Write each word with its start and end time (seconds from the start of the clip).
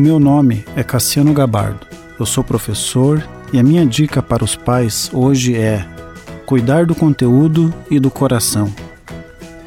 O 0.00 0.02
meu 0.02 0.18
nome 0.18 0.64
é 0.74 0.82
Cassiano 0.82 1.34
Gabardo. 1.34 1.86
Eu 2.18 2.24
sou 2.24 2.42
professor 2.42 3.22
e 3.52 3.58
a 3.58 3.62
minha 3.62 3.84
dica 3.84 4.22
para 4.22 4.42
os 4.42 4.56
pais 4.56 5.10
hoje 5.12 5.54
é 5.54 5.86
cuidar 6.46 6.86
do 6.86 6.94
conteúdo 6.94 7.70
e 7.90 8.00
do 8.00 8.10
coração. 8.10 8.72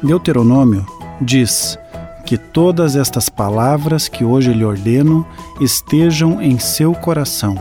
Deuteronômio 0.02 0.84
diz 1.20 1.78
que 2.26 2.36
todas 2.36 2.96
estas 2.96 3.28
palavras 3.28 4.08
que 4.08 4.24
hoje 4.24 4.52
lhe 4.52 4.64
ordeno 4.64 5.24
estejam 5.60 6.42
em 6.42 6.58
seu 6.58 6.94
coração. 6.94 7.54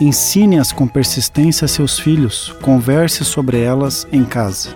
Ensine-as 0.00 0.72
com 0.72 0.88
persistência 0.88 1.66
a 1.66 1.68
seus 1.68 1.96
filhos, 1.96 2.52
converse 2.60 3.24
sobre 3.24 3.60
elas 3.60 4.04
em 4.10 4.24
casa. 4.24 4.70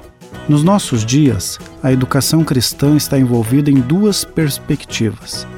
Nos 0.48 0.62
nossos 0.62 1.04
dias, 1.04 1.58
a 1.82 1.92
educação 1.92 2.44
cristã 2.44 2.96
está 2.96 3.18
envolvida 3.18 3.72
em 3.72 3.80
duas 3.80 4.24
perspectivas: 4.24 5.48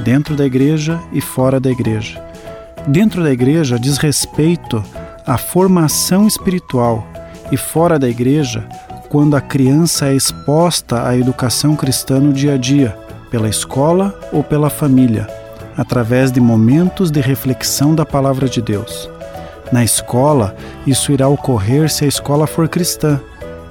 dentro 0.00 0.36
da 0.36 0.46
igreja 0.46 1.00
e 1.12 1.20
fora 1.20 1.58
da 1.58 1.70
igreja. 1.70 2.22
Dentro 2.86 3.22
da 3.22 3.30
igreja 3.30 3.78
diz 3.78 3.98
respeito 3.98 4.82
à 5.26 5.36
formação 5.36 6.26
espiritual 6.26 7.06
e 7.50 7.56
fora 7.56 7.98
da 7.98 8.08
igreja, 8.08 8.66
quando 9.08 9.36
a 9.36 9.40
criança 9.40 10.08
é 10.08 10.14
exposta 10.14 11.06
à 11.06 11.16
educação 11.16 11.74
cristã 11.74 12.20
no 12.20 12.32
dia 12.32 12.54
a 12.54 12.56
dia, 12.56 12.96
pela 13.30 13.48
escola 13.48 14.18
ou 14.32 14.42
pela 14.42 14.70
família, 14.70 15.26
através 15.76 16.32
de 16.32 16.40
momentos 16.40 17.10
de 17.10 17.20
reflexão 17.20 17.94
da 17.94 18.04
palavra 18.04 18.48
de 18.48 18.60
Deus. 18.60 19.08
Na 19.70 19.84
escola, 19.84 20.56
isso 20.86 21.12
irá 21.12 21.28
ocorrer 21.28 21.90
se 21.90 22.04
a 22.04 22.08
escola 22.08 22.46
for 22.46 22.68
cristã, 22.68 23.20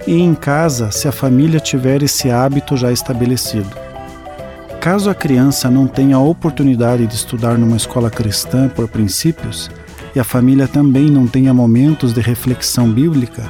e 0.05 0.21
em 0.21 0.34
casa, 0.34 0.91
se 0.91 1.07
a 1.07 1.12
família 1.12 1.59
tiver 1.59 2.02
esse 2.02 2.30
hábito 2.30 2.77
já 2.77 2.91
estabelecido. 2.91 3.87
Caso 4.90 5.09
a 5.09 5.14
criança 5.14 5.70
não 5.70 5.86
tenha 5.86 6.16
a 6.16 6.22
oportunidade 6.22 7.05
de 7.05 7.14
estudar 7.14 7.58
numa 7.58 7.76
escola 7.76 8.09
cristã 8.09 8.70
por 8.70 8.88
princípios, 8.88 9.70
e 10.16 10.20
a 10.20 10.23
família 10.23 10.66
também 10.66 11.12
não 11.12 11.27
tenha 11.27 11.54
momentos 11.54 12.13
de 12.13 12.21
reflexão 12.21 12.90
bíblica, 12.90 13.44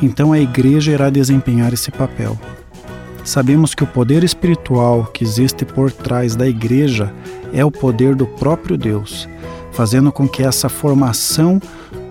então 0.00 0.32
a 0.32 0.38
igreja 0.38 0.92
irá 0.92 1.10
desempenhar 1.10 1.72
esse 1.74 1.90
papel. 1.90 2.38
Sabemos 3.24 3.74
que 3.74 3.82
o 3.82 3.86
poder 3.88 4.22
espiritual 4.22 5.06
que 5.06 5.24
existe 5.24 5.64
por 5.64 5.90
trás 5.90 6.36
da 6.36 6.46
igreja 6.46 7.12
é 7.52 7.64
o 7.64 7.70
poder 7.70 8.14
do 8.14 8.24
próprio 8.24 8.78
Deus, 8.78 9.28
fazendo 9.72 10.12
com 10.12 10.28
que 10.28 10.44
essa 10.44 10.68
formação 10.68 11.60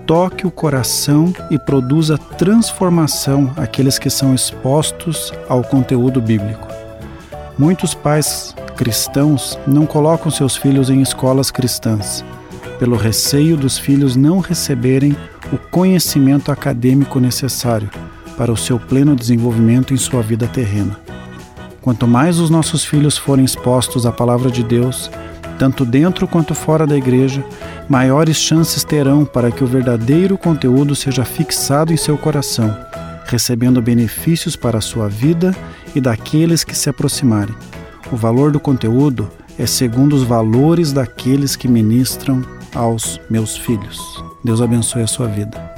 toque 0.05 0.45
o 0.45 0.51
coração 0.51 1.33
e 1.49 1.57
produza 1.57 2.17
transformação 2.17 3.53
àqueles 3.55 3.97
que 3.97 4.09
são 4.09 4.35
expostos 4.35 5.31
ao 5.47 5.63
conteúdo 5.63 6.19
bíblico. 6.19 6.67
Muitos 7.57 7.93
pais 7.93 8.53
cristãos 8.75 9.57
não 9.65 9.85
colocam 9.85 10.29
seus 10.29 10.55
filhos 10.55 10.89
em 10.89 11.01
escolas 11.01 11.49
cristãs, 11.49 12.23
pelo 12.77 12.97
receio 12.97 13.55
dos 13.55 13.77
filhos 13.77 14.15
não 14.15 14.39
receberem 14.39 15.15
o 15.51 15.57
conhecimento 15.57 16.51
acadêmico 16.51 17.19
necessário 17.19 17.89
para 18.37 18.51
o 18.51 18.57
seu 18.57 18.77
pleno 18.77 19.15
desenvolvimento 19.15 19.93
em 19.93 19.97
sua 19.97 20.21
vida 20.21 20.45
terrena. 20.47 20.99
Quanto 21.81 22.07
mais 22.07 22.39
os 22.39 22.49
nossos 22.49 22.83
filhos 22.83 23.17
forem 23.17 23.45
expostos 23.45 24.05
à 24.05 24.11
palavra 24.11 24.51
de 24.51 24.63
Deus, 24.63 25.09
tanto 25.57 25.85
dentro 25.85 26.27
quanto 26.27 26.53
fora 26.53 26.85
da 26.85 26.97
igreja, 26.97 27.43
maiores 27.87 28.35
chances 28.35 28.83
terão 28.83 29.23
para 29.23 29.51
que 29.51 29.63
o 29.63 29.67
verdadeiro 29.67 30.37
conteúdo 30.37 30.95
seja 30.95 31.23
fixado 31.23 31.93
em 31.93 31.97
seu 31.97 32.17
coração, 32.17 32.75
recebendo 33.25 33.81
benefícios 33.81 34.55
para 34.55 34.79
a 34.79 34.81
sua 34.81 35.07
vida 35.07 35.55
e 35.95 36.01
daqueles 36.01 36.63
que 36.63 36.75
se 36.75 36.89
aproximarem. 36.89 37.55
O 38.11 38.15
valor 38.15 38.51
do 38.51 38.59
conteúdo 38.59 39.29
é 39.57 39.65
segundo 39.65 40.15
os 40.15 40.23
valores 40.23 40.91
daqueles 40.91 41.55
que 41.55 41.67
ministram 41.67 42.43
aos 42.73 43.19
meus 43.29 43.57
filhos. 43.57 43.99
Deus 44.43 44.61
abençoe 44.61 45.01
a 45.01 45.07
sua 45.07 45.27
vida. 45.27 45.73